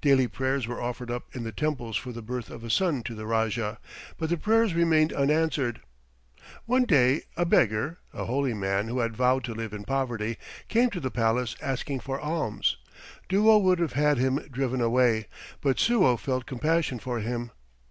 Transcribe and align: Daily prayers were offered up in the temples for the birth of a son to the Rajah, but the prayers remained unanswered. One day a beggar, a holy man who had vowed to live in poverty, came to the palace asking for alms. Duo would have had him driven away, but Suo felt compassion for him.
Daily 0.00 0.26
prayers 0.26 0.66
were 0.66 0.80
offered 0.80 1.10
up 1.10 1.28
in 1.36 1.42
the 1.44 1.52
temples 1.52 1.98
for 1.98 2.10
the 2.10 2.22
birth 2.22 2.48
of 2.48 2.64
a 2.64 2.70
son 2.70 3.02
to 3.02 3.14
the 3.14 3.26
Rajah, 3.26 3.78
but 4.16 4.30
the 4.30 4.38
prayers 4.38 4.72
remained 4.72 5.12
unanswered. 5.12 5.82
One 6.64 6.84
day 6.84 7.24
a 7.36 7.44
beggar, 7.44 7.98
a 8.14 8.24
holy 8.24 8.54
man 8.54 8.88
who 8.88 9.00
had 9.00 9.14
vowed 9.14 9.44
to 9.44 9.52
live 9.54 9.74
in 9.74 9.84
poverty, 9.84 10.38
came 10.68 10.88
to 10.88 11.00
the 11.00 11.10
palace 11.10 11.54
asking 11.60 12.00
for 12.00 12.18
alms. 12.18 12.78
Duo 13.28 13.58
would 13.58 13.78
have 13.78 13.92
had 13.92 14.16
him 14.16 14.36
driven 14.50 14.80
away, 14.80 15.26
but 15.60 15.78
Suo 15.78 16.16
felt 16.16 16.46
compassion 16.46 16.98
for 16.98 17.20
him. 17.20 17.50